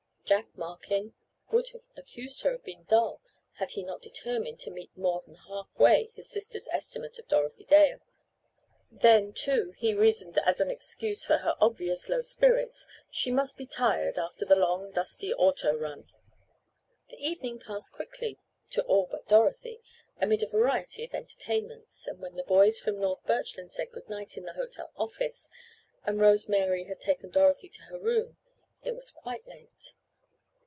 Jack 0.23 0.47
Markin 0.55 1.13
would 1.51 1.67
have 1.71 1.81
accused 1.97 2.41
her 2.43 2.53
of 2.53 2.63
being 2.63 2.83
dull 2.87 3.19
had 3.55 3.71
he 3.71 3.83
not 3.83 4.01
determined 4.01 4.61
to 4.61 4.71
meet 4.71 4.89
more 4.95 5.21
than 5.25 5.35
half 5.35 5.77
way 5.77 6.09
his 6.15 6.29
sister's 6.29 6.69
estimate 6.71 7.19
of 7.19 7.27
Dorothy 7.27 7.65
Dale. 7.65 7.99
Then 8.89 9.33
too, 9.33 9.71
he 9.71 9.93
reasoned 9.93 10.37
as 10.37 10.61
an 10.61 10.71
excuse 10.71 11.25
for 11.25 11.39
her 11.39 11.57
obvious 11.59 12.07
low 12.07 12.21
spirits, 12.21 12.87
she 13.09 13.29
must 13.29 13.57
be 13.57 13.65
tired 13.65 14.17
after 14.17 14.45
the 14.45 14.55
long, 14.55 14.91
dusty 14.93 15.33
auto 15.33 15.75
run. 15.75 16.09
The 17.09 17.17
evening 17.21 17.59
passed 17.59 17.91
quickly 17.91 18.39
(to 18.69 18.83
all 18.83 19.07
but 19.11 19.27
Dorothy) 19.27 19.81
amid 20.21 20.43
a 20.43 20.47
variety 20.47 21.03
of 21.03 21.13
entertainments, 21.13 22.07
and 22.07 22.21
when 22.21 22.37
the 22.37 22.43
boys 22.43 22.79
from 22.79 23.01
North 23.01 23.25
Birchland 23.25 23.69
said 23.69 23.91
good 23.91 24.07
night 24.07 24.37
in 24.37 24.45
the 24.45 24.53
hotel 24.53 24.93
office 24.95 25.49
and 26.05 26.21
Rose 26.21 26.47
Mary 26.47 26.85
had 26.85 27.01
taken 27.01 27.31
Dorothy 27.31 27.67
to 27.67 27.81
her 27.89 27.99
room, 27.99 28.37
it 28.81 28.95
was 28.95 29.11
quite 29.11 29.45
late. 29.45 29.91